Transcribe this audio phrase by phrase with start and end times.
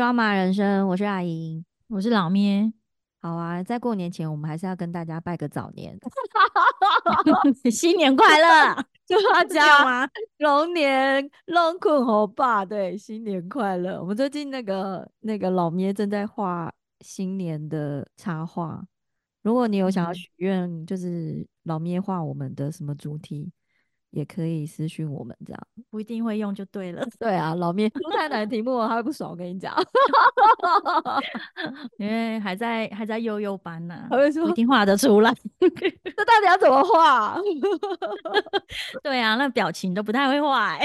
[0.00, 2.72] 抓马人生，我是阿莹，我是老咩。
[3.20, 5.94] 好啊，在过年前，我们还是要跟大家拜个早年，
[7.70, 8.74] 新年快乐，
[9.06, 14.00] 祝大家龙年龙困猴爸，对，新年快乐。
[14.00, 18.82] 我们最近那个那个老咩正在画新年的插画，
[19.42, 23.52] 如果你有想要许愿，就是老咩画我们的什么主题。
[24.10, 27.06] 也可以私讯我们，这样不一定会用就对了。
[27.18, 29.30] 对啊，老面出太难题目，他会不爽。
[29.30, 29.74] 我跟你讲，
[31.98, 35.32] 因为还在还在幼幼班呢，他会说一定画得出来。
[35.60, 37.38] 这到底要怎么画？
[39.02, 40.76] 对啊，那表情都不太会画。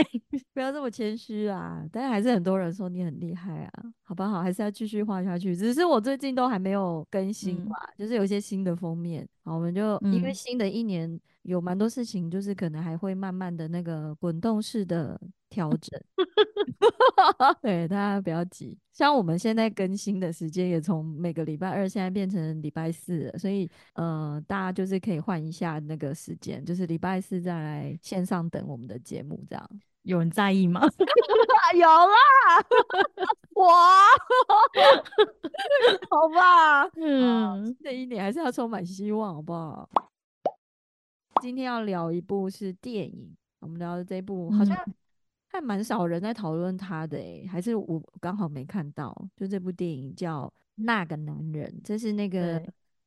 [0.53, 1.83] 不要这么谦虚啊！
[1.91, 4.41] 但还是很多人说你很厉害啊，好不好？
[4.41, 5.55] 还是要继续画下去。
[5.55, 9.27] 只是我最近都还没有更新嘛，就是有一些新的封面。
[9.45, 11.17] 好，我们就因为新的一年。
[11.45, 15.15] 有蛮多事情，就是可能还会慢慢的那个滚动式的
[15.47, 16.01] 调整，
[17.61, 18.75] 对大家不要急。
[18.91, 29.69] 像我们现在更新的时间也从每个礼拜二现在变成礼拜四了，所以呃，大家就是可以换一下那个时间，就是礼拜四再来线上等我们的节目，这样
[30.05, 30.81] 有人在意吗？
[31.75, 32.05] 有啦，
[33.55, 33.67] 我，
[36.09, 39.89] 好吧，嗯，这一年还是要充满希望，好不好？
[41.41, 44.77] 今天要聊一部是电影，我们聊的这部好像
[45.49, 49.13] 还蛮少人在讨论它的诶，还是我刚好没看到。
[49.35, 50.45] 就这部电影叫
[50.75, 52.63] 《那个男人》，这是那个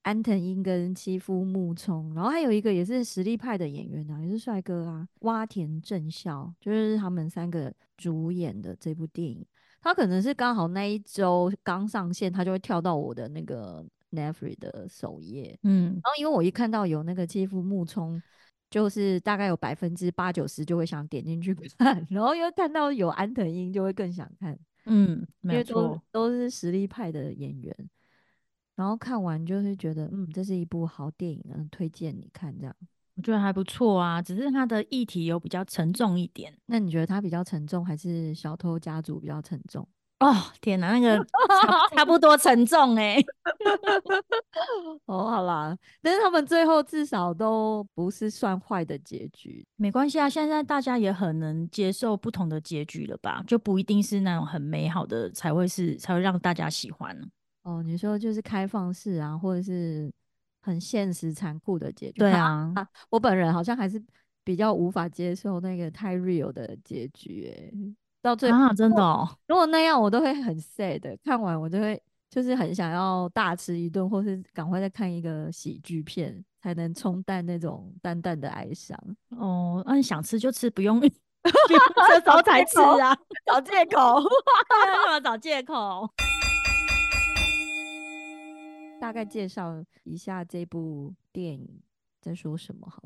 [0.08, 9.44] 安藤英跟妻夫木聪，然后还有一个也是实力派的演员啊，也是帅哥啊，洼田正孝，就是他们三个主演的这部电影。
[9.82, 13.84] 他可能是刚好那一周刚上线，他就会跳到我的那个。
[14.10, 18.18] Netflix 的首页，嗯，然后因为我一看到有那个欺负木聪，
[18.70, 27.90] 就是大概有百分之八九十就会想点进去看， 然后又看到有安藤英就会更想看，嗯，没错，都是实力派的演员，
[28.78, 32.72] 然后看完就是觉得，嗯，这是一部好电影，嗯，推荐你看这样，
[33.16, 39.84] 我觉得还不错啊，只是它的议题有比较沉重一点，那你觉得它比较沉重，还是小偷家族比较沉重？
[40.20, 43.16] 哦天哪，那个差差不多沉重哎。
[45.06, 50.30] 哦，好啦，但是他们最后至少都不是算坏的结局，没关系啊。
[50.30, 53.42] 现在大家也很能接受不同的结局了吧？
[53.44, 57.16] 就不一定是那种很美好的才会是才会让大家喜欢。
[57.68, 60.10] 哦，你说就是开放式啊，或者是
[60.62, 62.20] 很现实残酷的结局？
[62.20, 62.72] 对啊，
[63.10, 64.02] 我本人好像还是
[64.42, 67.94] 比较无法接受那个太 real 的结局，哎。
[68.20, 78.98] 到最后真的哦，如果那样我都会很 sad，看完我就会就是很想要大吃一顿，或是赶快再看一个喜剧片，才能冲淡那种淡淡的哀伤。
[79.36, 81.08] 哦，那你想吃就吃，不用这
[82.20, 84.20] 时候才吃 啊，找借口，
[84.84, 86.10] 干嘛找借口？
[89.00, 91.80] 大概介绍一下这部电影
[92.20, 93.02] 在说什么好。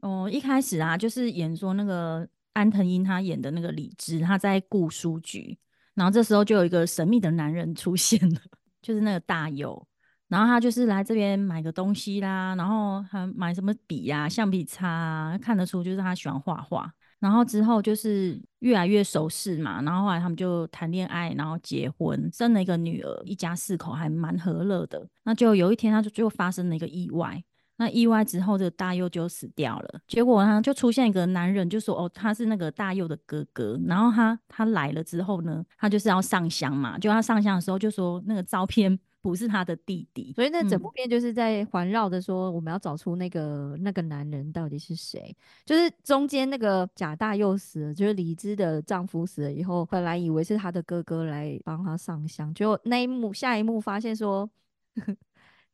[0.00, 2.28] 哦，一开始啊，就是演说那个。
[2.54, 5.58] 安藤英他演的那个李智，他在顾书局，
[5.94, 8.38] 然后这时候就有一个神秘的男人出现了，
[8.82, 9.88] 就是那个大友，
[10.28, 16.92] 然后他就是来这边买个东西啦，然后还买什么笔呀、橡皮擦啊，看得出就是他喜欢画画，
[17.22, 27.40] 然后之后就是越来越熟识嘛，然后后来他们就谈恋爱，然后结婚，生了一个女儿，一家四口还蛮和乐的，那就有一天他就就发生了一个意外。
[27.76, 30.00] 那意外之后，这个大佑就死掉了。
[30.06, 36.98] 结果呢，就出现一个男人，就说：“哦，他是那个大佑的哥哥。”然后他他来了之后呢，他就是要上香嘛。
[36.98, 40.32] 就他上香的时候，就说那个照片不是他的弟弟。
[40.34, 45.34] 所以那整部片就是在环绕着说，我们要找出那个那个男人到底是谁。
[45.64, 54.50] 就是中间那个贾大佑死了，就是李枝的丈夫死了以后，本来以为是他的哥哥来帮他上香，结果那一幕下一幕发现说。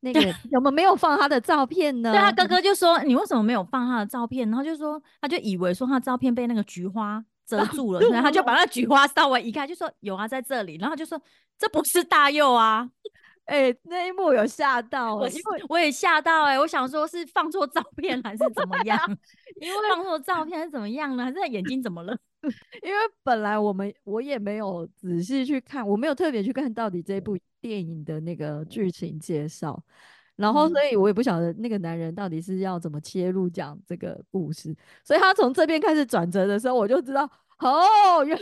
[0.00, 2.12] 那个 怎么没有放他的照片呢？
[2.12, 11.20] 对他哥 哥就说：“你为什么没有放他的照片？”然后就说他就以为说他的照片被那个菊花遮住了，然后他就把那菊花稍微移开，就说：“有啊，在这里。”然后就说
[11.58, 12.88] ：“这不是大佑啊！”
[13.48, 18.98] 哎，那一幕有吓到我，因为我也吓到哎，我想说是放错照片还是怎么样？
[19.58, 21.24] 因为放错照片是怎么样呢？
[21.24, 22.16] 还是眼睛怎么了？
[22.84, 29.82] 因为本来我们我也没有仔细去看，我没有特别去看到底这部电影的那个剧情介绍，
[30.36, 37.28] 然后所以我也不晓得那个男人到底是要怎么切入讲这个故事，所以他从这边开始转折的时候，我就知道
[37.58, 38.38] 哦，原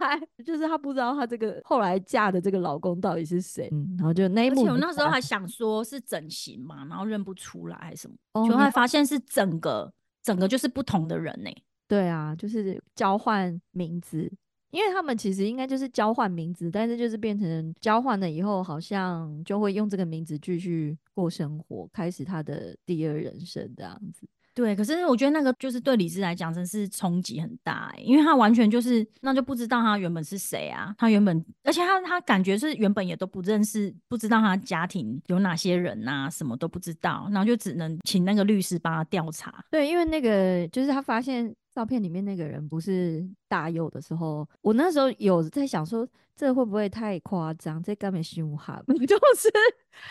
[0.00, 9.92] 来 就是她不知道她这个后来嫁的这个老公到底是谁，嗯，然后就那一幕，我那时候还想说是整形嘛，然后认不出来还是什么，就会发现是整个
[10.22, 11.50] 整个就是不同的人呢。
[11.88, 14.32] 对啊，就是交换名字，
[14.70, 24.26] 因为他们其实应该就是交换名字，但是就是变成交换了以后，好像就会用这个名字继续过生活，开始他的第二人生这样子。
[24.54, 39.64] 对，可是我觉得那个就是对李智来讲真是冲击很大、欸，因为他完全就是那就不知道他原本是谁啊，他原本而且他他感觉是原本也都不认识，不知道他家庭有哪些人呐、什么都不知道，然后就只能请那个律师帮他调查。
[39.70, 46.06] 对，因为那个就是他发现照片里面那个人不是大佑的时候，我那时候有在想说，
[46.36, 47.82] 这会不会太夸张？
[47.82, 49.48] 这根本凶悍， 就是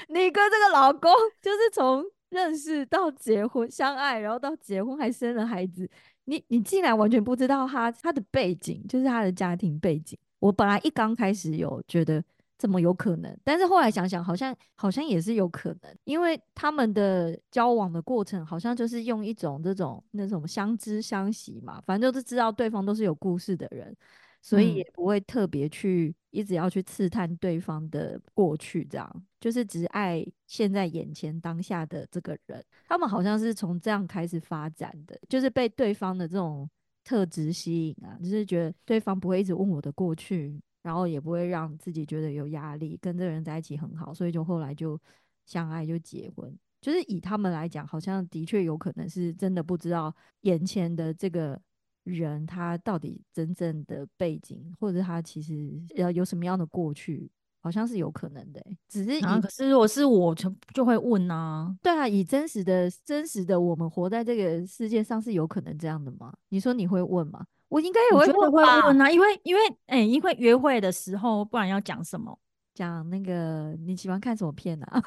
[0.09, 1.11] 你跟这个老公，
[1.41, 5.87] 就是从认识到结婚相爱，然后到结婚还生了孩子，
[6.25, 10.17] 你你竟然完全不知道他他的背景，就是他的家庭背景。
[10.39, 12.23] 我本来一刚开始有觉得
[12.57, 23.95] 怎么有可能，但是后来想想，好像好像也是有可能，因为他们的交往的过程好像就是用一种这种那种相知相惜嘛，反正就是知道对方都是有故事的人，
[24.41, 32.63] 所以嗯也不会特别去一直要去刺探对方的过去，这样就是只爱现在眼前当下的这个人。
[32.87, 36.69] 他们好像是从这样开始发展的，就是被对方的这种
[37.03, 44.99] 特质吸引啊，就是觉得对方不会一直问我的过去，然后也不会让自己觉得有压力，跟这个人在一起很好，所以就后来就
[45.45, 46.57] 相爱就结婚。
[46.81, 50.11] 就是以他们来讲，好像的确有可能是真的不知道
[50.41, 51.61] 眼前的这个
[52.03, 66.33] 人他到底真正的背景，或者他其实要有什么样的过去，好像是有可能的欸、只是以、啊，可是如果是我就就会问啊，对啊，以真实的真实的我们活在这个世界上是有可能这样的吗？
[66.49, 67.45] 你说你会问吗？
[67.69, 68.49] 我应该也会。
[68.49, 68.65] 问
[68.99, 72.37] 啊，因为因为哎、因为约会的时候，不然要讲什么？
[72.73, 75.01] 讲那个你喜欢看什么片啊？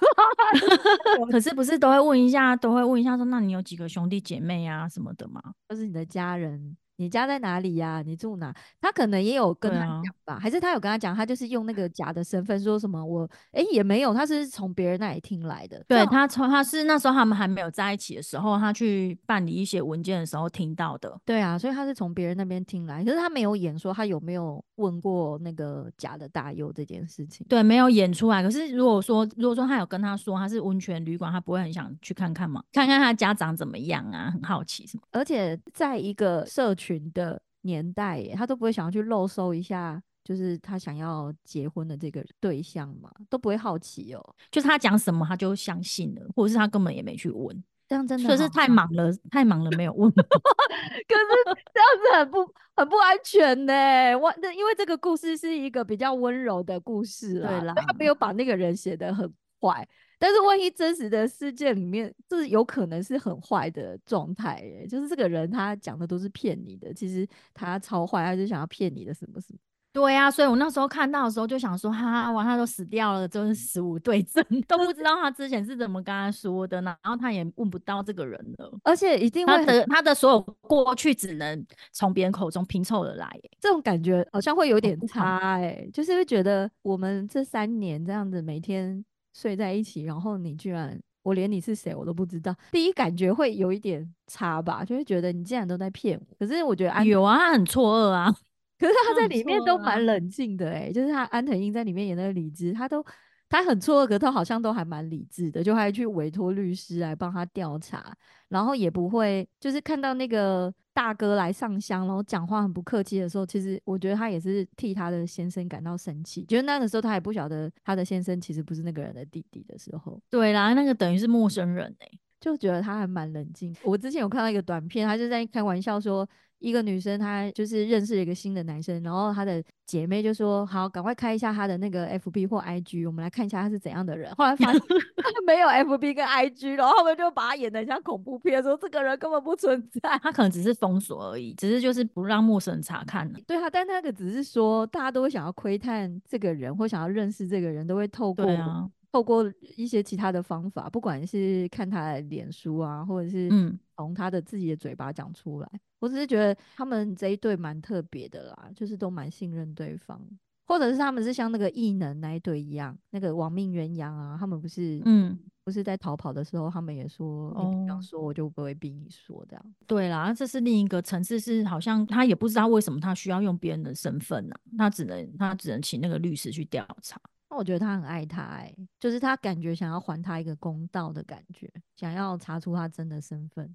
[1.33, 5.43] 可是不是都会问一下，都会问一下说，那你有几个兄弟姐妹啊什么的吗？
[5.69, 8.55] 就是你的家人，你家在哪里呀、你住哪？
[8.81, 15.83] 他可能也有跟他讲吧，还是他有跟他讲，他就是用那个假的身份说什么我哎、也没有，他是从别人那里听来的。
[15.89, 21.19] 对他从他是那时候他们还没有在一起的时候，他去办理一些文件的时候听到的。
[21.25, 27.47] 对啊，所以他是从别人那边听来，可是他没有演说他有没有问过那个假的大佑这件事情。
[27.49, 28.43] 对，没有演出来。
[28.43, 32.63] 可是如果说，如果说他有跟他说他是温泉旅馆，他不会很想去看看吗？
[32.73, 35.03] 看看他家长怎么样啊，很好奇什么？
[35.13, 44.37] 而且在一个社群的年代耶，他都不会想要去漏搜一下，就是他想要结婚的这个对象嘛，都不会好奇哦。
[44.51, 50.13] 就是他讲什么他就相信了，或者是他根本也没去问，这样真的就是太忙了，太忙了没有问。
[50.13, 52.39] 可是这样子很不
[52.77, 53.73] 很不安全呢。
[54.17, 59.89] 我那因为这个故事是一个比较温柔的故事啦，对啦他没有把那个人写得很坏。
[60.25, 69.59] 但是万一真实的事件里面，就是有可能是很坏的状态耶，就是这个人他讲的都是骗你的，其实他超坏，他就想要骗你的什么什么。
[69.93, 78.77] 对呀、所以我那时候看到的时候就想说，哈，哇，他都死掉了，真是死无对证， 都不知道他之前是怎么跟他说的，然后他也问不到这个人了。
[78.83, 83.51] 而且一定会他的他的所有过去只能从别人口中拼凑而来耶。
[83.61, 89.05] 这种感觉好像会有点差哎、就是会觉得我们这三年这样子每天
[89.35, 96.37] 睡在一起，然后你居然我连你是谁我都不知道，第一感觉会有一点差吧，就会觉得你竟然都在骗我。
[96.39, 98.35] 可是我觉得安，有啊，他很错愕啊。
[98.79, 103.03] 可是他在里面都蛮冷静的哎、就是他安藤英在里面演那个李智，他都
[103.49, 108.15] 他很错愕，可他好像都还蛮理智的，就还去委托律师来帮他调查，
[108.49, 122.09] 然后也不会就是看到那个大哥来上香，然后讲话很不客气的时候，其实我觉得他也是替他的先生感到生气，觉得那个时候他也不晓得他的先生其实不是那个人的弟弟的时候，对啦，那个等于是陌生人哎、
[122.41, 123.75] 就觉得他还蛮冷静。
[123.83, 126.27] 我之前有看到一个短片，他就在开玩笑说，
[126.65, 134.81] 一个女生她就是认识了一个新的男生，然后她的姐妹就说：“好，赶快开一下她的那个 FB 或 IG，我们来看一下他是怎样的人。”后来发现
[135.23, 140.19] 他没有 FB 跟 IG，然后他们就把他演的像恐怖片，说这个人根本不存在。
[140.23, 143.31] 他可能只是封锁而已，只是就是不让陌生人查看。
[143.47, 149.45] 对啊，但那个只是说，大家都会想要窥探这个人，或想要认识这个人，都会透过啊，透过
[149.77, 155.69] 一些其他的方法，不管是看他的脸书啊，或者是嗯，从他的自己的嘴巴讲出来。
[156.05, 160.21] 我只是觉得他们这一对蛮特别的啦，就是都蛮信任对方，
[160.67, 169.75] 或者是他们是像那个异能那一对一样，那个亡命鸳鸯啊，他们不是嗯，不是在逃跑的时候，他们也说你不想哦说，我就不会逼你说这样。
[169.87, 177.19] 对啦，这是另一个层次，是好像他也不知道为什么他需要用别人的身份呐、他只能他只能请那个律师去调查。
[177.49, 183.75] 那我觉得他很爱他、欸，就是他感觉想要还他一个公道的感觉，想要查出他真的身份。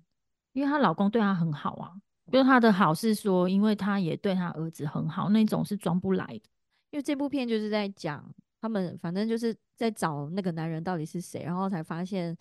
[0.53, 1.93] 因为她老公对她很好啊，
[2.31, 6.41] 就他的好是说，因为他也对他儿子很好，那种是装不来的。
[6.91, 8.23] 因为这部片就是在讲
[8.61, 12.35] 他们，反正就是在找那个男人到底是谁，然后才发现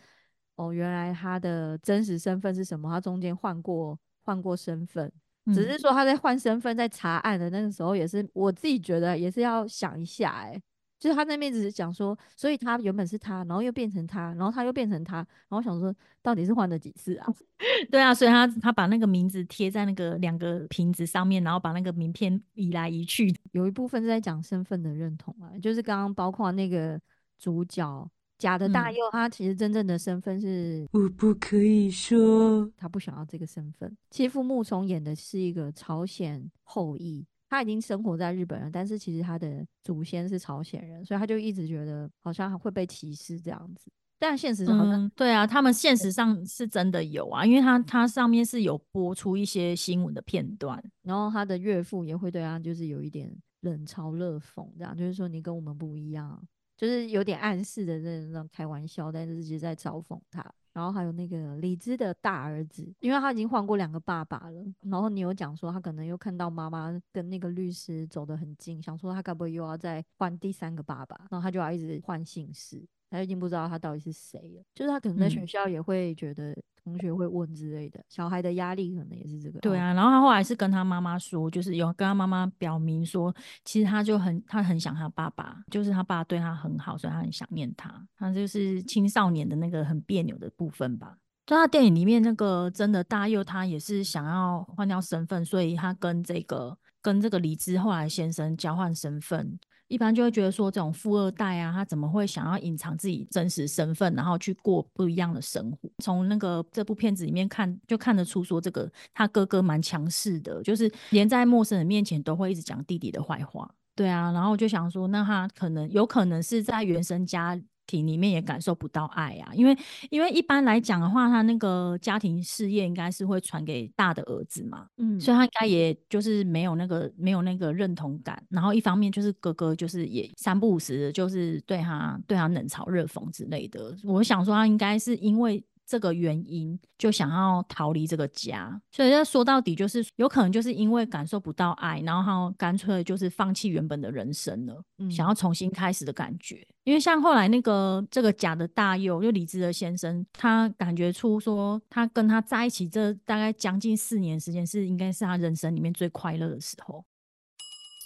[0.56, 2.88] 哦，原来他的真实身份是什么？
[2.88, 5.12] 他中间换过换过身份，
[5.46, 10.60] 只是说他在换身份，在查案的那个时候，也是我自己觉得也是要想一下，哎。
[10.98, 15.16] 就是他那边只是讲说，所以他原本是他，然后又变成他，然后他又变成他，
[15.48, 17.26] 然后想说到底是换了几次啊？
[17.90, 27.00] 对啊，所以他他把那个名字贴在那个两个瓶子上面，然后把那个名片移来移去，有一部分是在讲身份的认同啊，就是刚刚包括那个
[27.38, 33.96] 主角假的大佑，他其实真正的身份是我不可以说，他不想要这个身份。
[34.10, 37.24] 其实木从演的是一个朝鲜后裔。
[37.48, 43.90] 他已经生活在日本了，但是其实他的祖先是朝鲜人，所以他就一直觉得好像会被歧视这样子。
[44.18, 56.42] 但现实上，对啊，他们现实上是真的有啊，因为他他上面是有播出一些新闻的片段，然后他的岳父也会对他就是有一点冷嘲热讽，这样就是说你跟我们不一样，
[56.76, 60.44] 就是有点暗示的那种开玩笑，但是其实在嘲讽他。
[60.78, 64.64] 然后还有那个李兹的大儿子，因为他已经换过两个爸爸了。
[64.82, 71.16] 然后你有讲说他可能又看到妈妈跟那个律师走得很近，想说他该不会又要再换第三个爸爸？
[71.30, 72.86] 然后他就要一直换姓氏。
[73.10, 76.56] 他已经不知道他到底是谁了，就是他可能在学校也会觉得
[76.88, 79.60] 同学会问之类的，小孩的压力可能也是这个。
[79.60, 87.94] 对啊，然后他后来是跟他妈妈说，就是有跟他妈妈表明说，其实他就很他很想他爸爸，就是他爸对他很好，所以他很想念他。
[88.16, 91.16] 他就是青少年的那个很别扭的部分吧。
[91.46, 99.58] 就他电影里面那个真的大佑，他也是想要换掉身份，所以他跟这个跟这个李兹后来先生交换身份。
[99.88, 105.90] 一般就会觉得说，这种富二代啊，他怎么会想要隐藏自己真实身份，然后去过不一样的生活？
[106.02, 113.68] 从那个这部片子里面看，就看得出说，这个他哥哥蛮强势的，就是连在陌生人面前都会一直讲弟弟的坏话。
[113.94, 117.60] 对啊，然后我就想说，那他可能有可能是在原生家。
[117.88, 119.76] 庭里面也感受不到爱啊，因为
[120.10, 135.64] 因为一般来讲的话，他那个家庭事业应该是会传给大的儿子嘛，嗯，所以他应该也就是没有那个没有那个认同感，然后一方面就是哥哥就是也三不五时就是对他对他冷嘲热讽之类的，我想说他应该是因为。
[135.88, 146.62] 这个原因就想要逃离这个家，所以要说到底就是有可能就是因为感受不到爱，然后干脆就是放弃原本的人生了，想要重新开始的感觉。
[146.84, 157.02] 因为像后来那个这个假的大佑，就李智的先生，他感觉出说他跟他在一起这大概将近四年时间是应该是他人生里面最快乐的时候。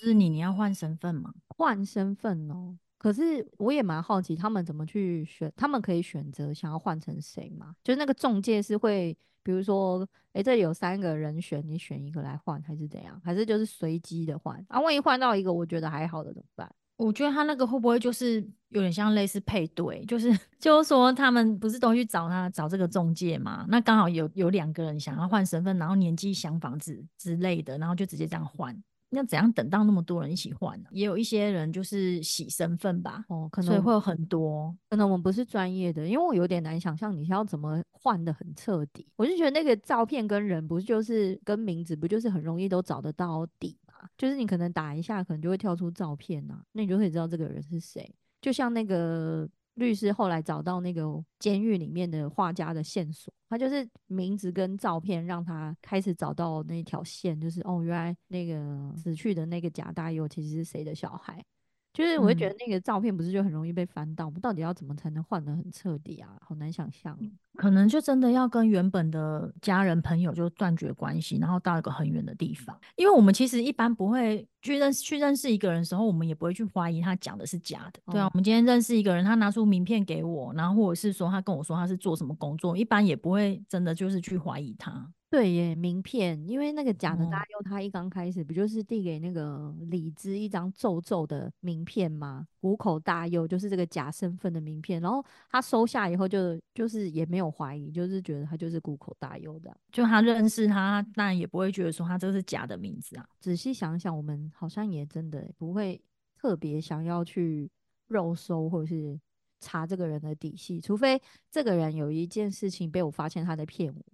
[0.00, 1.32] 是你你要换身份吗？
[1.48, 2.76] 换身份哦。
[3.02, 5.52] 可是我也蛮好奇，他们怎么去选？
[5.56, 7.74] 他们可以选择想要换成谁吗？
[7.82, 13.20] 就是那个中介是会，比如说，哎，这里有三个人选，你选一个来换，还是怎样？
[13.24, 14.64] 还是就是随机的换？
[14.68, 16.72] 啊，万一换到一个我觉得还好的怎么办？
[16.96, 20.04] 我觉得他那个会不会就是有点像类似配对？
[20.04, 20.30] 就是
[20.60, 23.66] 就是说他们不是都去找他找这个中介嘛？
[23.68, 28.80] 那刚好有有两个人想要换身份，然后年纪相仿之之类的，然后就直接这样换。
[29.14, 30.88] 那怎样等到那么多人一起换呢？
[30.90, 34.74] 也有一些人就是洗身份吧，哦，可能所以会有很多。
[34.88, 39.06] 可能我们不是专业的，因为我有点难想象你要怎么换的很彻底。
[39.16, 44.08] 我就觉得那个照片跟人不就是跟名字不就是很容易都找得到底嘛？
[44.16, 48.14] 就是你可能打一下，可能就会跳出照片呐，那你就可以知道这个人是谁。
[48.40, 49.48] 就像那个。
[49.74, 51.02] 律师后来找到那个
[51.38, 61.44] 监狱里面的画家的线索，他就是名字跟照片，让他开始找到那条线，就是哦，原来那个死去的那个贾大佑其实是谁的小孩。
[61.92, 66.30] 就是我会觉得那个照片不是就很容易被翻到，我们到底要怎么才能换得很彻底啊？
[66.40, 67.18] 好难想象。
[67.56, 72.74] 可能就真的要跟原本的家人朋友就断绝关系，然后到一个很远的地方。
[72.96, 78.00] 因为我们其实一般不会去认去认识一个人的时候，我们也不会去怀疑他讲的是假的。
[78.10, 85.12] 对啊，我们今天认识一个人，他拿出名片给我，然后或者是说他跟我说他是做什么工作，一般也不会真的就是去怀疑他。
[85.32, 92.46] 对耶，名片，因为那个假的大佑，他一刚开始不就是递给那个李兹一张皱皱的名片吗？
[92.60, 103.26] 五口大佑就是这个假身份的名片，然后他收下以后，就就是也没有怀疑，就是觉得他就是谷口大佑的，就他认识他，但也不会觉得说他这是假的名字啊。
[103.40, 105.98] 仔细想想，我们好像也真的不会
[106.36, 107.70] 特别想要去
[108.06, 109.18] 肉搜或者是
[109.60, 111.18] 查这个人的底细，除非
[111.50, 114.04] 这个人有一件事情被我发现他在骗我。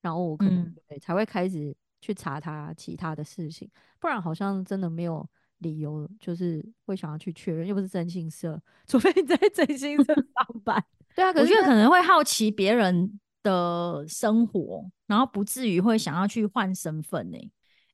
[0.00, 5.28] 然后我可能对才会开始去查他其他的事情，不然好像真的没有
[5.58, 10.82] 理由，就是会想要去确认，又不是征信社， 除非你在征信社 上班。
[11.14, 17.38] 对啊，可是可能会好奇别人的生活，然后不至于会想要去换身份呢、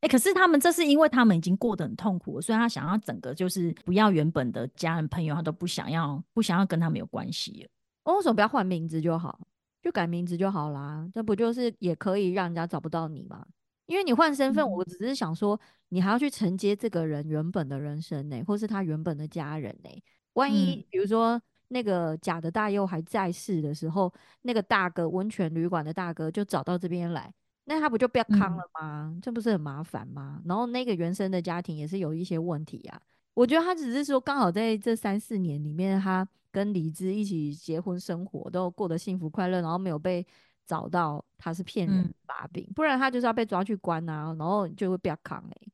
[0.00, 7.68] 哎、可是他们这是因为他们已经过得很痛苦了，所以他想要整个就是不要原本的家人朋友，他都不想要，不想要跟他们有关系了。
[8.04, 9.40] 哦为什么不要换名字就好？
[9.84, 13.44] 就改名字就好啦，这不就是也可以让人家找不到你吗？
[13.84, 15.60] 因为你换身份，嗯我只是想说，
[15.90, 19.90] 你还要去承接这个人原本的人生呢、或是他原本的家人呢、
[20.32, 21.38] 万一嗯比如说
[21.68, 24.10] 那个假的大佑还在世的时候，
[24.40, 27.30] 那个大哥温泉旅馆的大哥就找到这边来，
[27.66, 29.18] 那他不就不要康嗯了吗？
[29.20, 30.40] 这不是很麻烦吗？
[30.46, 32.98] 然后那个原生的家庭也是有一些问题啊。
[33.34, 40.24] 我觉得他只是说刚好在这三四年里面，他跟李枝一起结婚生活，都过得幸福快乐，然后没有被
[40.64, 45.72] 找到他是骗人把柄，不然他就是要被抓去关啊，然后就会被他扛哎、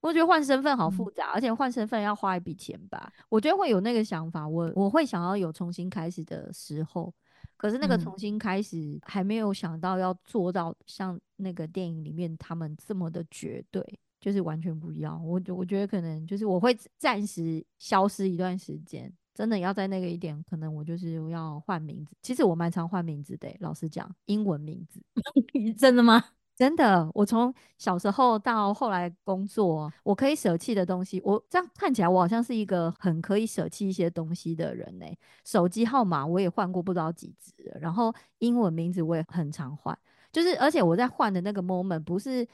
[0.00, 1.12] 我觉得换身份好复嗯。
[1.14, 3.12] 杂，而且换身份要花一笔钱吧。
[3.28, 7.12] 我觉得会有那个想法，我我会想要有重新开始的时候，
[7.58, 8.18] 可是那个嗯重。
[8.18, 13.84] 新开始还没有想到要做到像那个电影里面他们这么的绝对，
[14.18, 15.24] 就是完全不一样。
[15.24, 22.14] 我我觉得可能就是我会暂时消失一段时间，真的要在那个一点，可能我就是要换名字。
[22.22, 25.02] 其实我蛮常换名字的欸、老实讲，英文名字。
[25.78, 26.22] 真的吗？
[26.54, 35.06] 真的，我从小时候到后来工作，我可以舍弃的东西，我这样看起来我好像是一个很可以舍弃一些东西的人呢、
[35.44, 39.98] 手机号码我也换过不知道几只，然后英文名字我也很常换，
[40.30, 42.46] 就是而且我在换的那个 moment 不是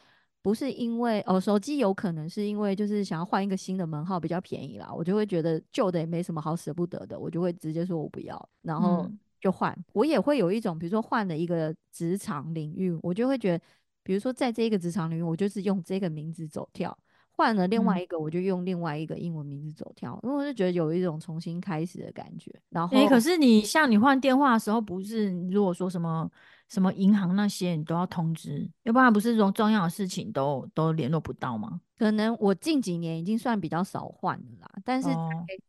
[0.42, 9.76] 不是因为哦手机有可能是因为就是想要换一个新的门号比较便宜啦，我就会觉得旧的也没什么好舍不得的，我就会直接说我不要，然后嗯就换。
[9.92, 13.64] 我也会有一种比如说换了一个职场领域，我就会觉得。
[14.04, 16.96] 比如说在这个职场领域，我就是用这个名字走跳，
[17.32, 22.50] 换了另外嗯一个，我就用另外一个英文名字走跳，因为我就觉得有一种重新开始的感觉。
[22.70, 26.26] 然后，哎、可是你像你换电话的时候，不是如果说什么
[26.68, 31.80] 什么银行那些，你都要通知，要不然不是这种重要的事情都都联络不到吗？
[31.96, 35.08] 可能我近几年已经算比较少换了啦，但是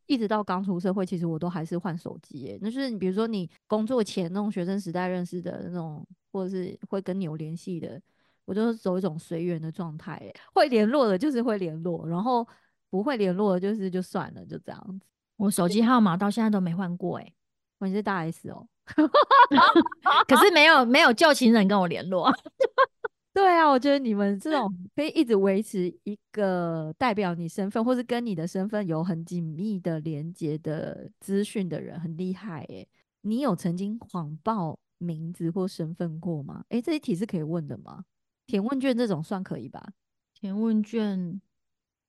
[0.05, 2.59] 一直到刚出社会，其实我都还是换手机耶。
[2.61, 7.99] 那就是你比如说你工作前那种学生时代认识的那种，或者是会跟你有联系的，
[8.45, 10.35] 我就是走一种随缘的状态耶。
[10.53, 12.47] 会联络的就是会联络，然后
[12.89, 15.07] 不会联络的就是就算了，就这样子。
[15.37, 17.33] 我手机号码到现在都没换过哎、
[17.79, 18.67] 哇你是大 S 哦。
[20.27, 22.31] 可是没有没有旧情人跟我联络。
[23.33, 32.87] 对啊，我觉得你们这种可以一直维持一个代表你身份，或是跟你的身份有很紧密的连接的资讯的人，很厉害诶。
[33.21, 36.63] 你有曾经谎报名字或身份过吗？
[36.69, 38.03] 诶，这一题是可以问的吗？
[38.47, 39.87] 填问卷这种算可以吧？
[40.33, 41.39] 填问卷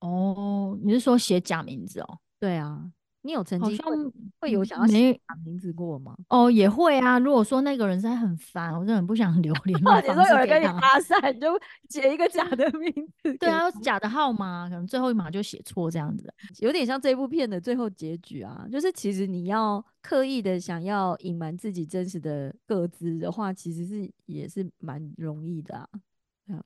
[0.00, 2.18] 哦，你是说写假名字哦？
[2.40, 2.90] 对啊，
[3.22, 3.94] 你有曾经会
[4.40, 6.16] 会有想要写没名字过吗？
[6.28, 7.18] 哦，也会啊。
[7.18, 10.66] 如果说那个人实在很烦，我真的很不想 留 联络你说有人跟你。
[10.66, 11.48] 搭讪，你就
[11.88, 16.33] 写一个假的名字，对啊，，假的号码可能最后一码就写错这样子。
[16.61, 25.87] 有点像这部片的最后结局啊，就是其实你要刻意的想要隐瞒自己真实的个资的话，其实是也是蛮容易的啊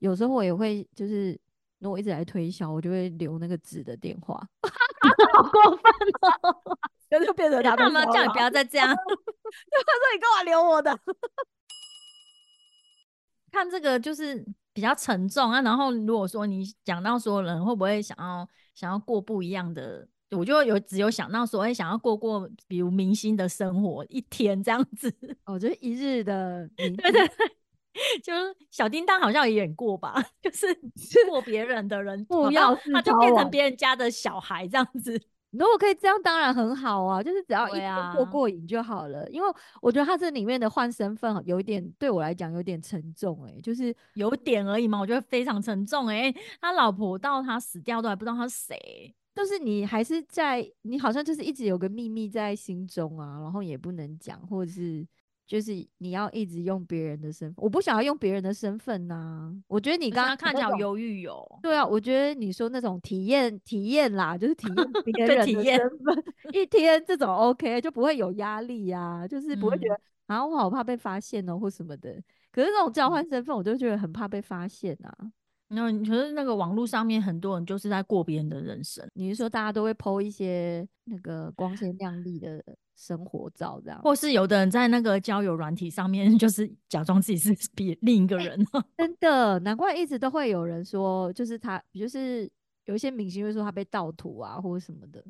[0.01, 1.39] 有时候我也会就是，
[1.85, 4.35] 如果一直来推销，我就会留那个纸的电话，
[5.35, 5.93] 好过分
[6.23, 6.79] 哦！
[7.11, 8.89] 然 后就变成他的他们骚扰叫你不要再这样。
[8.89, 9.05] 他说
[10.15, 10.99] 你干嘛留我的？
[13.53, 14.43] 看这个就是
[14.73, 15.61] 比较沉重啊。
[15.61, 25.15] 然后如果说你讲到说人会不会想要想要过不一样的，我就有只有想到说，哎、想要过过比如明星的生活一天这样子。
[25.45, 27.31] 哦，就是一日的对对，
[28.23, 30.67] 就是小叮当好像也演过吧， 就是
[31.29, 35.19] 过别人的人，不要他就变成别人家的小孩这样子。
[35.55, 39.25] 如果可以这样，当然很好啊，就是只要一过啊过瘾就好了。
[39.31, 39.49] 因为
[39.81, 55.07] 我觉得他这里面的换身份有一点对我来讲有点沉重、欸，就是有点而已嘛，我觉得非常沉重哎、他老婆到他死掉都还不知道他是谁，就是你还是在，你好像就是一直有个秘密在心中啊，然后也不能讲，或者是
[55.47, 61.59] 就是你要一直用别人的身份，我不想要用别人的身份呐、我觉得你你刚刚看起来好那种忧郁哦。
[61.63, 72.11] 对啊，我觉得你说那种体验体验啦，就是体验 别对人的身份，一天这种 OK 就不会有压力呀、就是不会觉嗯得啊我好怕被发现哦或什么的。
[72.51, 75.13] 可是那种交嗯换身份，我就觉得很怕被发现啊。
[75.69, 82.63] 然后可是那个网络上面很多人就是在过别人的人生，你是说大家都会 PO 一些那个光鲜亮丽的
[82.97, 84.01] 生活照这样？
[84.03, 88.65] 或是有的人在那个交友软体上面 就是假装自己是别另一个人。
[88.97, 92.49] 真的，难怪一直都会有人说，就是他，就是
[92.85, 95.25] 有一些明星会说他被盗图啊，或者什么的。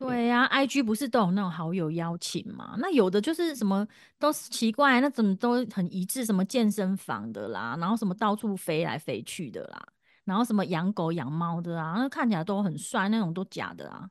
[0.00, 2.74] 对呀、i g 不是都有那种好友邀请嘛？
[2.78, 3.86] 那有的就是什么
[4.18, 9.78] 都是奇怪，那怎么都很一致，什么健身房的啦，然后什么到处飞来飞去的啦，
[10.24, 14.08] 然后什么养狗养猫的啊，那看起来都很帅，那种都假的啊，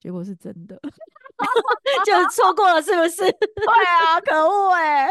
[0.00, 0.76] 结果是真的。
[2.04, 3.18] 就是错过了是不是？
[3.18, 5.08] 对啊，可恶哎、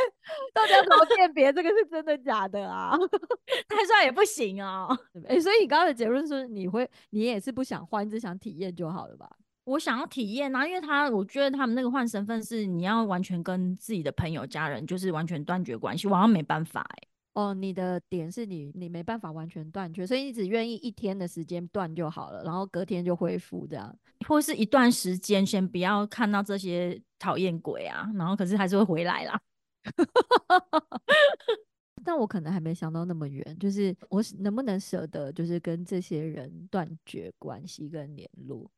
[0.53, 2.97] 到底要怎么辨别这个是真的假的啊？
[3.69, 4.97] 太帅也不行哦。
[5.27, 9.29] 哎、所以你刚刚的结论是你会，你也是不想换，只想体验就好了吧？
[9.63, 23.95] 我想要体验啊，因为他我觉得他们那个换身份是你要完全跟自己的朋友、家人就是完全断绝关系，我好像没办法哎、哦，你的点是你你没办法完全断绝，所以你只愿意一天的时间断就好了，然后隔天就恢复这样。
[24.27, 29.39] 或是一段时间先不要看到这些讨厌鬼啊，然后可是还是会回来啦。
[32.03, 38.69] 但我可能还没想到那么远，就是我能不能舍得，就是跟这些人断绝关系跟联络。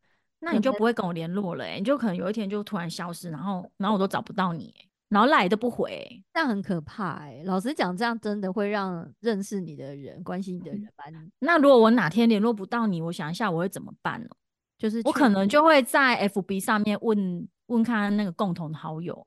[0.43, 14.29] 那你就不会跟我联络了、欸，你就可能有一天就突然消失，然后然后我都找不到你、欸，然后赖都不回欸、这样很可怕哎、老实讲，这样真的会让认识你的人、关心你的人把你那如果我哪天联络不到你，我想一下我会怎么办呢？
[14.77, 19.25] 就是我可能就会在 FB 上面问问看那个共同好友。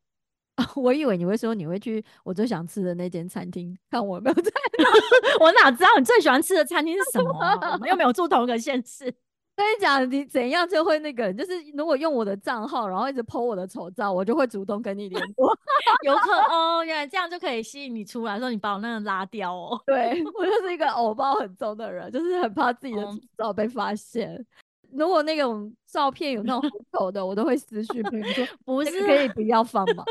[0.74, 4.50] 我以为你会说你会去我最想吃的那间餐厅，看我有没有在。
[5.40, 9.14] 我哪知道你最喜欢吃的餐厅是什么啊、我们又没有住同一个县市。
[9.56, 15.58] 跟你讲，你怎样就会那个，就是如果用我的账号，然后一直 po 我的丑照，我就会主动跟你联络。
[16.04, 19.80] 有可哦，原来这样就可以吸引你出来，说你把我那个拉掉哦。
[19.86, 24.44] 对 我就是一个偶包很重的人，就是很怕自己的哦丑照被发现。
[24.92, 30.04] 如果那种照片有那种很 丑的，我都会私讯朋友说，不是这个可以不要放吗？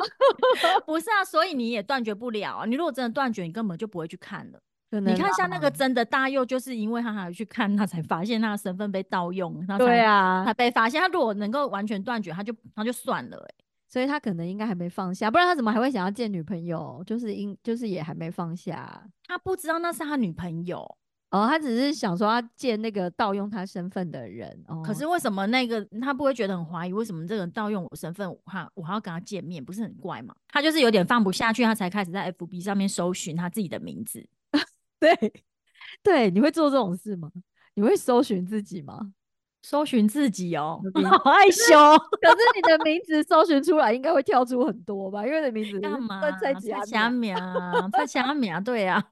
[0.88, 2.66] 不是啊，所以你也断绝不了啊。
[2.66, 4.60] 你如果真的断绝，你根本就不会去看了。
[5.00, 11.02] 你看，像那个真的大佑，就是因为他还去看，他才发现他的身份被盗用，他对才啊才，被发现。
[11.02, 13.56] 他如果能够完全断绝，他就他就算了、欸。
[13.88, 17.02] 所以他可能应该还没放下，不然他怎么还会想要见女朋友？
[17.06, 19.02] 就是因就是也还没放下。
[19.26, 20.80] 他不知道那是他女朋友，
[21.32, 24.66] 哦，他只是想说他见那个盗用他身份的人。
[24.68, 26.92] 哦，可是为什么那个他不会觉得很怀疑？
[26.92, 30.36] 为什么这个人盗用我身份，我还我还要跟他见面，不是很怪吗？
[30.50, 34.28] 他就是有点放不下去，他才开始在 FB 上面搜寻他自己的名字。
[35.00, 35.44] 对
[36.02, 37.32] 对，你会做这种事吗？
[37.74, 39.14] 你会搜寻自己吗？
[39.62, 40.80] 搜寻自己哦
[41.10, 41.76] 好害羞，
[42.22, 45.26] 可是你的名字搜寻出来，应该会跳出很多吧？
[45.26, 46.22] 因为你的名字干嘛？
[46.40, 46.82] 在几在啊？
[47.92, 49.04] 在下面啊，对啊，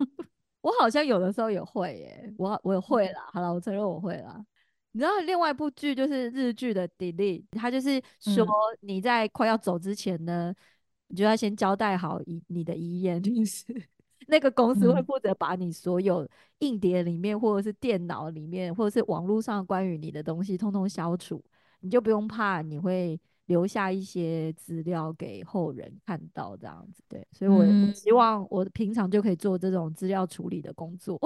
[0.61, 3.29] 我好像有的时候也会耶，我我也会嗯啦。
[3.33, 4.45] 好了，我承认我会啦。
[4.91, 10.53] 你知道另外一部剧就是日剧的《Delete》，它就是说嗯你在快要走之前呢，
[11.07, 13.65] 你就要先交代好遗你的遗言，就是
[14.27, 16.27] 那个公司会嗯负责把你所有
[16.59, 21.43] 硬碟里面或者是电脑里面或者是网络上关于你的东西通通消除，
[21.81, 27.03] 你就不用怕你会留下一些资料给后人看到这样子。
[27.09, 31.19] 对，所以我希望我平常就可以做这种资料处理的工作。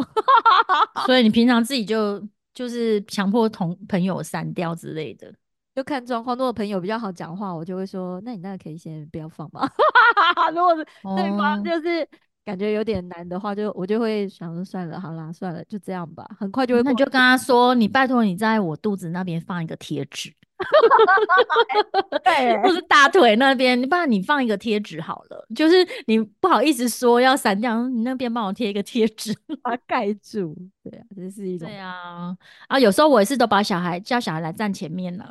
[1.05, 2.21] 所以你 平常自己就
[2.53, 5.33] 就是强迫同朋友删掉之类的。
[5.75, 9.62] 就看状况，如果朋友比较好讲话，我就会说，那你那个可以先不要放嘛。
[10.51, 10.83] 如果是
[11.15, 12.10] 对方哦就是
[12.47, 20.33] 感觉有点难的话，就我就会想说算了，好啦，算了，就这样吧，很快就会过那你就跟他说，你拜托你在我肚子那边放一个贴纸，
[22.23, 25.45] 对或是大腿那边，你不然你放一个贴纸好了。
[25.53, 29.36] 就是你不好意思说要删掉，你那边帮我贴一个贴纸。
[29.62, 30.55] 把它盖住。
[30.81, 32.33] 对啊，这是一种对啊，
[32.69, 35.27] 啊，有时候我也是都把小孩叫小孩来站前面了。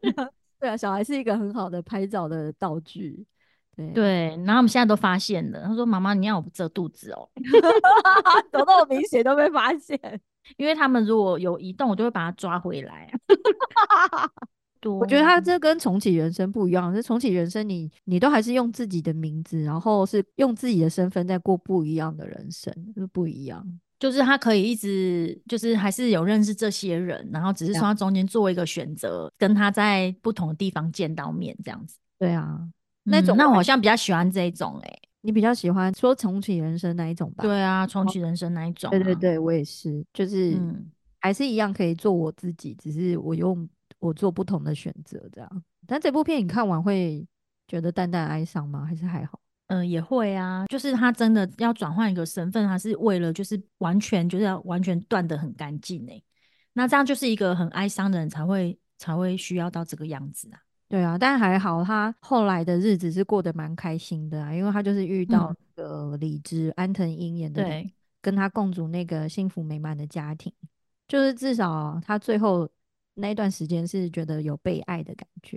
[0.60, 3.24] 对啊，小孩是一个很好的拍照的道具。
[3.92, 7.28] 对，对，然后我们现在都发现了，他说：“妈妈，你要我遮肚子哦。
[8.52, 9.98] 走那么明显都被发现。
[10.56, 13.12] ”因为他们如果有移动，我就会把它抓回来。
[14.80, 23.62] 对我觉得他这跟重启人生不一样，是重启人生你你都还是用自己的名字，然后是用自己的身份在过不一样的人生，就是不一样。
[23.98, 31.98] 就是他可以一直就是还是有认识这些人，然后只是对啊说他中间做一个选择，跟他在不同的地方见到面这样子。
[32.18, 32.58] 对啊，
[33.02, 37.42] 那嗯种那我好像比较喜欢这一种哎、你比较喜欢说重启人生那一种吧？
[37.42, 38.92] 对啊，重启人生那一种、啊。
[38.92, 45.62] 对对，对，我也是，就是嗯，还是一样可以做我自己，只是我用我做不同的选择这样。
[45.86, 47.26] 但这部片你看完会
[47.66, 48.84] 觉得淡淡哀伤吗？
[48.84, 49.40] 还是还好？
[49.68, 56.20] 嗯，也会啊，就是他真的要转换一个身份，他是为了就是完全就是要完全断得很干净哎，
[56.72, 60.58] 那这样就是一个很哀伤的人才会才会需要到这个样子啊。
[60.90, 67.64] 对啊，但还好他后来的日子是过得蛮开心的啊，因为他就是遇到嗯那个李枝安藤樱演的
[68.20, 70.52] 跟他共组那个幸福美满的家庭，
[71.06, 72.68] 就是至少他最后
[73.14, 75.56] 那一段时间是觉得有被爱的感觉。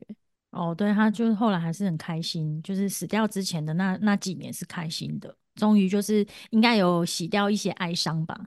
[0.51, 8.39] 哦，对，他就是后来还是很开心，就是死掉之前的那那几年是开心的，终于就是应该有洗掉一些哀伤吧。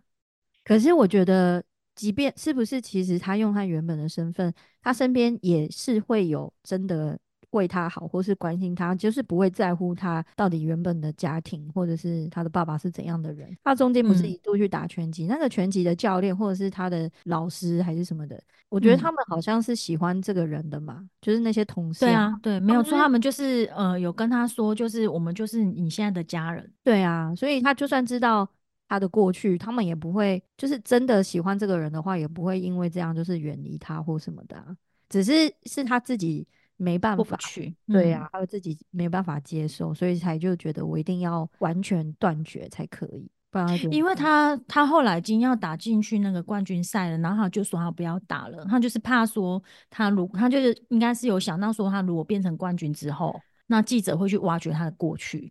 [0.63, 1.61] 可是我觉得，
[1.97, 7.19] 即便是不是，其实他用他原本的身份，他身边也是会有真的。
[7.51, 13.57] 为他好，或是关心他，就是不会在乎他到底原本的家庭，或者是他的爸爸是怎样的人。
[13.65, 22.01] 他中间不是一度去打拳击，那个拳击的教练或者是他的老师还是什么的，我觉得他们好像是喜欢这个人的嘛，就是那些同事。
[22.01, 26.71] 对啊，对，没有错，他们就是呃有跟他说，就是我们就是你现在的家人。
[26.85, 28.47] 对啊，所以他就算知道
[28.89, 34.77] 他的过去，他们也不会就是真的喜欢这个人的话，也不会因为这样就是远离他或什么的，
[35.09, 36.47] 只是是他自己。
[36.79, 53.35] 没办法去，对呀，他自己没办法接受，所以才就觉得我一定要完全断绝才可以，不然因为他他后来已经要打进去那个冠军赛了，然后他就说他不要打了，他就是怕说他如他就是应该是有想到说他如果变成冠军之后，
[53.69, 55.51] 那记者会去挖掘他的过去，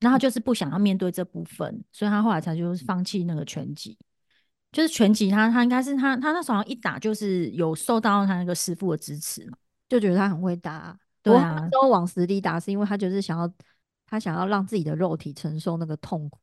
[0.00, 3.96] 然后就是不想要面对这部分，所以他后来才就是放弃那个拳击，
[4.72, 9.56] 就是拳击他他应该是他他那时候一打就是有受到他那个师傅的支持嘛。
[9.86, 13.52] 就觉得他很会打，对啊，都往死里打，是因为他就是想要，
[14.06, 16.40] 他想要让自己的肉体承受那个痛苦，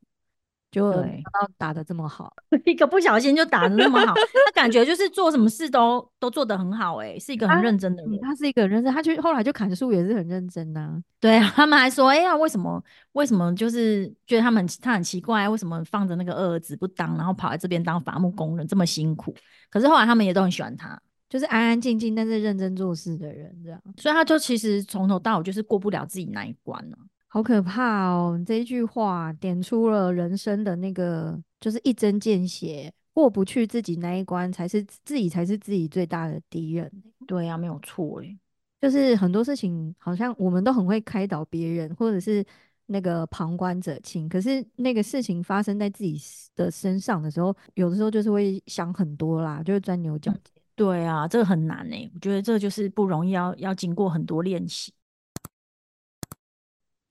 [0.72, 2.32] 就到打的这么好，
[2.64, 12.82] 一个不小心就打的那么好，他感觉就是做什么事都都做得很好，哎，是一个很认真的人，他是一个认真，他就后来就砍树也是很认真呐，对啊，他们还说，哎呀，为什么
[13.12, 19.34] 为什么就是觉得他们他很奇怪，为什么放着那个二儿子不当，然后跑来这边当伐木工人这么辛苦，
[19.70, 20.98] 可是后来他们也都很喜欢他。
[21.28, 26.98] 就是安安静静但是认真做事的人，这样，所以他就其实从头到尾就是过不了自己那一关了，
[27.34, 28.38] 好可怕哦！
[28.46, 36.92] 这一句话点出了人生的那个，就是一针见血，过不去自己那一关，才是自己才是自己最大的敌人。
[37.26, 38.38] 对呀，没有错诶，
[38.82, 42.44] 就是很多事情好像我们都很会开导别人，或者是
[42.84, 46.20] 那个旁观者清，可是那个事情发生在自己
[46.54, 50.52] 的身上的时候，有的时候就是会想很多啦，就会钻牛角尖。
[50.76, 54.92] 对啊，这个很难诶，我觉得这就是不容易，要要经过很多练习。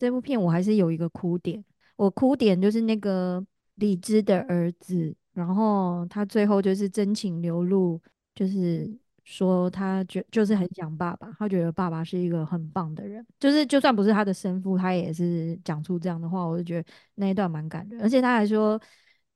[0.01, 1.63] 这部片我还是有一个哭点，
[1.95, 8.01] 我哭点就是那个李智的儿子，然后他最后就是真情流露，
[8.33, 8.91] 就是
[9.23, 18.81] 说他觉就是很想爸爸，他觉得爸爸是一个很棒的人，就是就算不是他的生父，他也是讲出这样的话，我就觉得那一段蛮感人，而且他还说。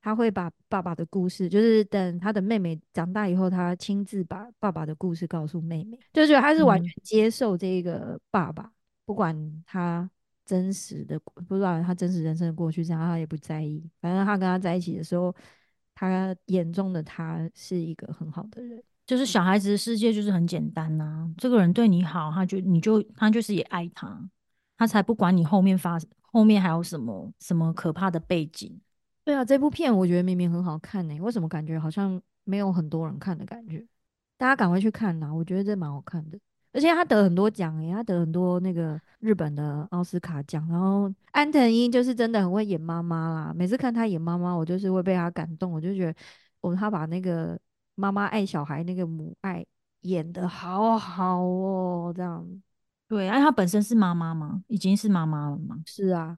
[0.01, 8.71] 他会把爸爸的故事，就是等他的妹妹长大以后，他亲自把爸爸的故事告诉妹妹，就觉得他是完全接受这个爸爸，
[9.03, 10.07] 不管他
[10.45, 13.83] 真实的，不知道他真实人生的过去，这样他也不在意。
[13.99, 15.35] 反正他跟他在一起的时候，
[15.93, 21.29] 他眼中的他是一个很好的人，就是小孩子的世界就是很简单呐。
[21.37, 24.29] 这个人对你好，他就你就他就是也爱他，
[24.77, 28.79] 他才不管你后面发后面还有什么什么可怕的背景。
[29.23, 33.83] 对啊，这部片我觉得明明很好看呢，为什么感觉好像没有很多人看的感觉？
[34.37, 35.33] 大家赶快去看呐！
[35.33, 36.37] 我觉得这蛮好看的，
[36.75, 40.67] 而且他得很多奖诶，他得很多那个日本的奥斯卡奖。
[40.67, 46.19] 然后安藤英就是真的很会演妈妈啦，每次看他演妈妈，我就是会被他感动，我就觉得
[46.59, 47.57] 哦，他把那个
[47.95, 49.65] 妈妈爱小孩那个母爱
[50.01, 52.45] 演的好好哦，这样。
[53.07, 54.61] 对，哎，他本身是妈妈吗？
[54.67, 55.81] 已经是妈妈了吗？
[55.85, 56.37] 是啊。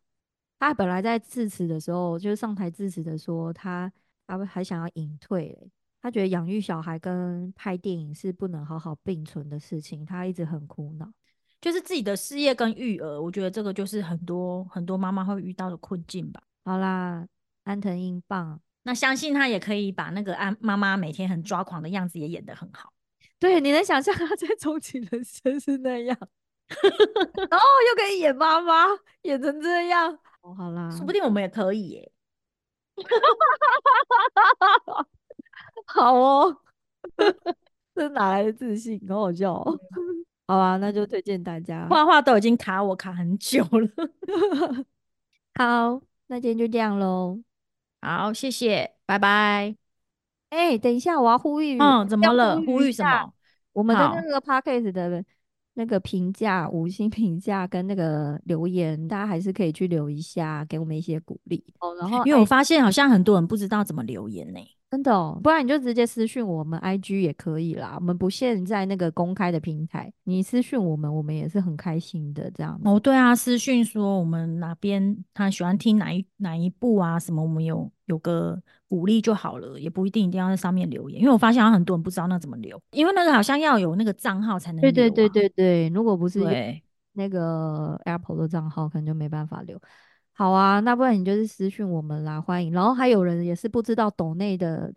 [0.60, 3.91] 他本来在致辞的时候，就是上台致辞的说，他
[4.28, 5.58] 他还想要隐退，
[6.01, 11.12] 他觉得养育小孩跟拍电影是不能好好并存的事情，他一直很苦恼，
[11.60, 16.41] 就是自己的事业跟育儿，我觉得这个就是很多很多妈妈会遇到的困境吧。
[16.63, 17.27] 好啦，
[17.63, 22.93] 安藤英棒，那相信他也可以把那个安妈妈每天很抓狂的样子也演得很好。
[23.39, 26.17] 对，你能想象他在重启人生是那样，
[27.49, 28.86] 然后又可以演妈妈，
[29.23, 30.19] 演成这样。
[30.41, 32.12] 哦好啦，说不定我们也可以耶。
[35.93, 36.58] 好哦，
[37.95, 39.02] 这哪来的自信？
[39.08, 39.63] 好好笑。
[40.47, 41.88] 好啊，那就推荐大家。
[41.89, 43.89] 画画都已经卡我卡很久了。
[45.56, 47.39] 好，那今天就这样喽。
[48.02, 49.76] 好，谢谢，拜拜。
[50.50, 51.78] 哎，等一下，我要呼吁。
[51.80, 52.62] 嗯，怎么了？
[52.62, 53.34] 呼吁什么？
[53.73, 55.26] 我们的那个 podcast 的。
[55.80, 61.93] 那个评价五星评价跟那个留言，大家还是可以去留一下，给我们一些鼓励哦。
[61.97, 64.60] 然后，因为我发现好像很多人不知道怎么留言呢。
[64.89, 72.80] 真的哦，不然你就直接私讯我们 IG 也可以啦，我们不限在那个公开的平台，你私讯我们，我们也是很开心的这样。
[72.86, 86.39] 哦，对啊，私讯说我们哪边他喜欢听哪一哪一部啊，什么我们有有个鼓励就好了，也不一定一定要在上面留言，因为我发现好像很多人不知道那怎么留，因为那个好像要有那个账号才能对对对对对，如果不是，
[87.12, 89.78] 那个 Apple 的账号，可能就没办法留。
[90.38, 92.71] 好啊，那不然你就是私讯我们啦，欢迎。
[92.71, 94.93] 然后还有人也是不知道抖内的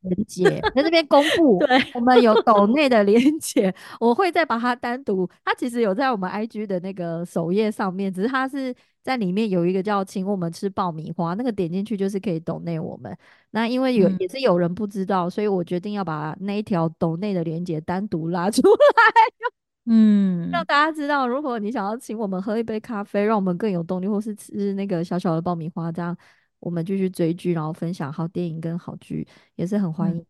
[0.00, 13.14] 连接，在这边公布，对我们有抖内的连接，我会再把它单独，它其实有在我们 IG 的那个首页上面，只是它是在里面有一个叫“请我们吃爆米花”，那个点进去就是可以抖内我们。
[13.50, 19.52] 那因为有、嗯也是有人不知道，所以我决定要把那一条抖内的连接单独拉出来。
[19.86, 26.16] 嗯，让大家知道，如果你想要请我们喝一杯咖啡，让我们更有动力，或是吃那个小小的爆米花，这样
[26.60, 30.24] 我们继续追剧，然后分享好电影跟好剧，也是很欢迎的。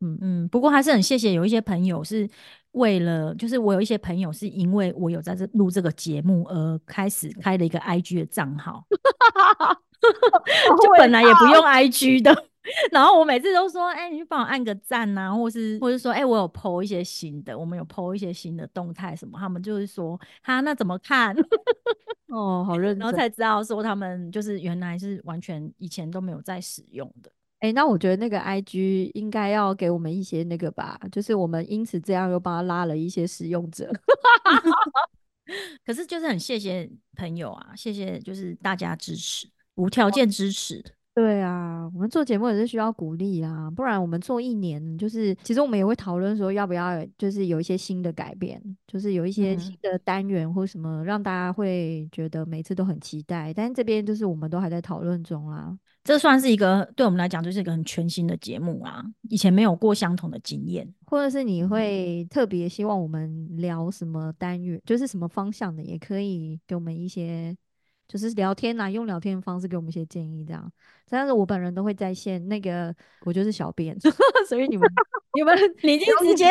[0.00, 2.26] 嗯，嗯，不过还是很谢谢有一些朋友是
[2.70, 8.82] 为了，就是我有一些朋友是因为我有在这录这个节目而开始 开了一个 IG 的账号，
[10.82, 12.49] 就本来也不用 IG 的。
[12.92, 21.34] 然后我每次都说，哎、你去帮我按个赞呐、或是或是说，哎、我有 PO 一些新的，我们有 PO 一些新的动态什么，他们就是说，哈，那怎么看？
[22.28, 22.98] 哦，好认真。
[22.98, 27.32] 然后才知道说他们就是原来是完全以前都没有在使用的。
[27.60, 33.90] 哎、那我觉得那个 IG 应该要给我们一些那个吧，就是我们因此这样又帮他拉了一些使用者。
[35.84, 40.82] 可是就是很谢谢朋友啊，谢谢就是大家支持，无条件支持。
[41.12, 53.52] 对啊，我们做节目也是需要鼓励啊，不然我们做一年，就是其实我们也会讨论说要不要就是有一些新的改变，就是有一些新嗯的单元或什么，让大家会觉得每次都很期待。
[53.52, 55.76] 但是这边就是我们都还在讨论中啦。
[56.04, 60.88] 这算是一个对我们来讲就是一个很全新的节目啊，以前没有过相同的经验。
[61.06, 67.54] 或者是你嗯会特别希望我们聊什么单元，就是什么方向的，也可以给我们一些，
[68.10, 70.68] 就是聊天啊，用聊天的方式给我们一些建议，这样。
[71.08, 72.92] 但是我本人都会在线，那个
[73.24, 73.96] 我就是小编，
[74.48, 74.84] 所以你们
[75.34, 76.50] 你们 你已经直接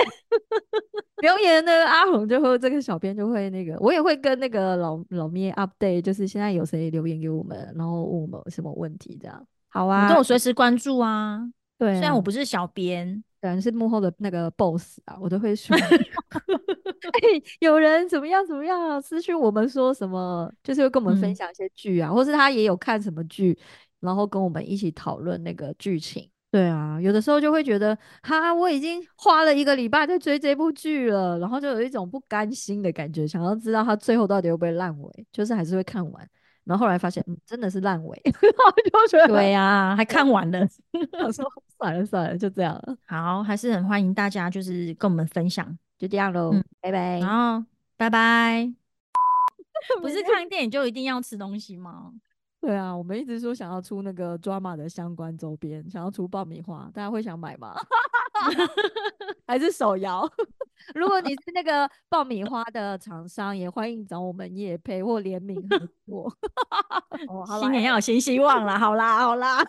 [1.21, 9.45] 留言的阿红就会这个小编就会那个，我也会跟那个老老咩 update，就是现在有谁留言给我们，然后问我们什么问题这样。
[9.67, 11.41] 好啊，你跟我随时关注啊。
[11.77, 23.57] 对啊，虽然我不是小编，当然是幕后的那个 boss 啊，我都会说， 哎、有人怎么样怎么样，私讯我们说什么，就是会跟我们分嗯享一些剧啊，或是他也有看什么剧，
[23.99, 26.29] 然后跟我们一起讨论那个剧情。
[26.51, 36.29] 对啊，有的时候就会觉得，哈，我已经花了一个礼拜在追这部剧了，然后就有一种不甘心的感觉，想要知道他最后到底会不会烂尾，就是还是会看完。
[36.69, 40.59] 然后后来发现，嗯，真的是烂尾， 就觉得，对呀、还看完了。
[41.25, 41.43] 我说
[41.79, 45.75] 算了算了，就这样了，好，还是很欢迎大家就是跟我们分享。
[45.97, 47.19] 就这样喽，嗯拜拜。
[47.19, 47.65] 然后
[47.97, 48.71] 拜拜。
[49.99, 52.11] 不是看电影就一定要吃东西吗？
[52.61, 57.73] 对啊，我们一直说想要出那个 drama 的相关周边，想要出爆米花，大家会想买吗？
[59.47, 60.29] 还是手摇？
[60.95, 66.33] 如果你是那个爆米花的厂商，也欢迎找我们夜配或联名合作。
[67.29, 68.77] 哦，好新年要有新希望啦！
[68.79, 69.63] 好啦，好啦。